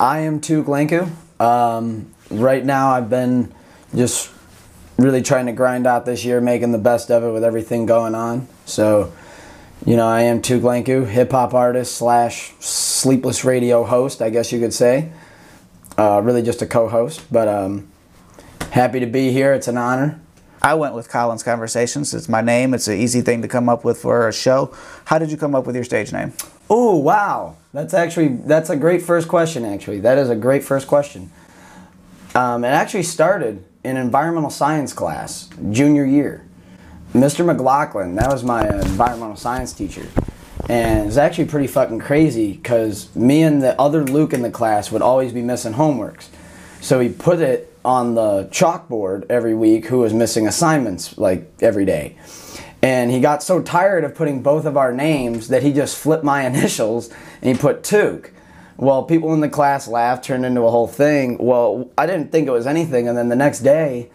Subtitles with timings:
[0.00, 1.10] I am Tuke Lanku.
[1.44, 3.52] Um, right now, I've been
[3.94, 4.30] just
[4.96, 8.14] really trying to grind out this year, making the best of it with everything going
[8.14, 8.48] on.
[8.64, 9.12] So,
[9.84, 14.50] you know, I am Tuke Lanku, hip hop artist slash sleepless radio host, I guess
[14.52, 15.12] you could say.
[15.98, 17.86] Uh, really just a co host, but um,
[18.70, 19.52] happy to be here.
[19.52, 20.18] It's an honor.
[20.62, 22.14] I went with Collins Conversations.
[22.14, 22.72] It's my name.
[22.72, 24.74] It's an easy thing to come up with for a show.
[25.04, 26.32] How did you come up with your stage name?
[26.70, 27.56] Oh, wow.
[27.72, 30.00] That's actually that's a great first question actually.
[30.00, 31.30] That is a great first question.
[32.34, 36.44] Um, it actually started in environmental science class, junior year.
[37.12, 37.44] Mr.
[37.44, 40.06] McLaughlin, that was my environmental science teacher.
[40.68, 44.92] And it's actually pretty fucking crazy because me and the other Luke in the class
[44.92, 46.28] would always be missing homeworks.
[46.80, 51.84] So he put it on the chalkboard every week who was missing assignments like every
[51.84, 52.16] day.
[52.82, 56.24] And he got so tired of putting both of our names that he just flipped
[56.24, 57.10] my initials
[57.42, 58.30] and he put Tuke.
[58.76, 61.36] Well, people in the class laughed, turned into a whole thing.
[61.38, 63.08] Well, I didn't think it was anything.
[63.08, 64.10] And then the next day,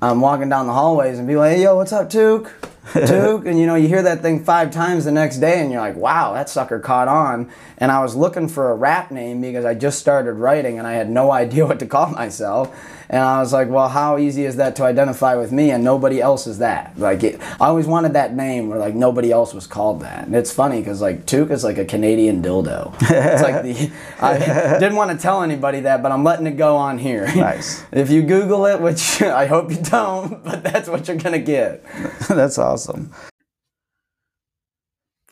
[0.00, 2.50] I'm walking down the hallways and be like, hey, yo, what's up, Tuke?
[2.92, 5.80] Tuke, and you know, you hear that thing five times the next day, and you're
[5.80, 7.50] like, wow, that sucker caught on.
[7.78, 10.92] And I was looking for a rap name because I just started writing and I
[10.92, 12.74] had no idea what to call myself.
[13.08, 15.70] And I was like, well, how easy is that to identify with me?
[15.70, 16.98] And nobody else is that.
[16.98, 20.26] Like, it, I always wanted that name where like nobody else was called that.
[20.26, 22.94] And it's funny because like Tuke is like a Canadian dildo.
[23.02, 26.76] It's like the I didn't want to tell anybody that, but I'm letting it go
[26.76, 27.26] on here.
[27.36, 27.84] Nice.
[27.92, 31.84] if you Google it, which I hope you don't, but that's what you're gonna get.
[32.28, 33.10] That's awesome.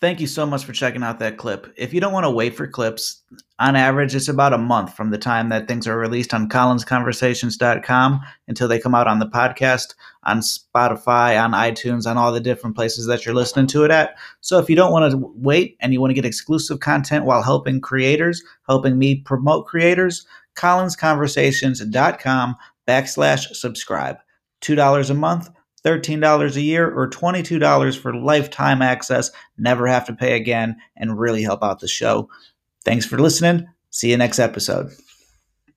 [0.01, 1.73] Thank you so much for checking out that clip.
[1.77, 3.23] If you don't want to wait for clips,
[3.61, 8.21] on average, it's about a month from the time that things are released on collinsconversations.com
[8.49, 12.75] until they come out on the podcast, on Spotify, on iTunes, on all the different
[12.75, 14.17] places that you're listening to it at.
[14.41, 17.43] So if you don't want to wait and you want to get exclusive content while
[17.43, 22.57] helping creators, helping me promote creators, collinsconversations.com
[22.89, 24.17] backslash subscribe.
[24.63, 25.51] $2 a month
[25.85, 31.43] $13 a year or $22 for lifetime access, never have to pay again, and really
[31.43, 32.29] help out the show.
[32.85, 33.67] Thanks for listening.
[33.91, 34.91] See you next episode.